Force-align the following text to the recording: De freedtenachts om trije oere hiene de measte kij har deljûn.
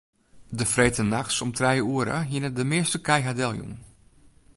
De 0.49 0.65
freedtenachts 0.73 1.41
om 1.45 1.51
trije 1.59 1.81
oere 1.83 2.17
hiene 2.29 2.51
de 2.57 2.65
measte 2.71 2.99
kij 3.07 3.21
har 3.27 3.35
deljûn. 3.41 3.73